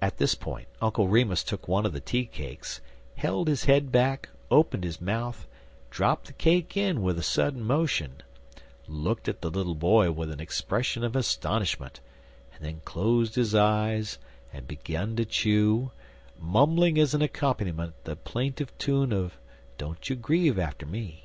At 0.00 0.18
this 0.18 0.36
point 0.36 0.68
Uncle 0.80 1.08
Remus 1.08 1.42
took 1.42 1.66
one 1.66 1.84
of 1.84 1.92
the 1.92 1.98
teacakes, 2.00 2.80
held 3.16 3.48
his 3.48 3.64
head 3.64 3.90
back, 3.90 4.28
opened 4.52 4.84
his 4.84 5.00
mouth, 5.00 5.48
dropped 5.90 6.28
the 6.28 6.32
cake 6.32 6.76
in 6.76 7.02
with 7.02 7.18
a 7.18 7.24
sudden 7.24 7.64
motion, 7.64 8.22
looked 8.86 9.28
at 9.28 9.40
the 9.40 9.50
little 9.50 9.74
boy 9.74 10.12
with 10.12 10.30
an 10.30 10.38
expression 10.38 11.02
of 11.02 11.16
astonishment, 11.16 11.98
and 12.54 12.64
then 12.64 12.80
closed 12.84 13.34
his 13.34 13.52
eyes, 13.52 14.18
and 14.52 14.68
begun 14.68 15.16
to 15.16 15.24
chew, 15.24 15.90
mumbling 16.38 16.98
as 17.00 17.14
an 17.14 17.20
accompaniment 17.22 17.94
the 18.04 18.14
plaintive 18.14 18.78
tune 18.78 19.12
of 19.12 19.36
"Don't 19.76 20.08
you 20.08 20.14
Grieve 20.14 20.56
atter 20.56 20.86
Me." 20.86 21.24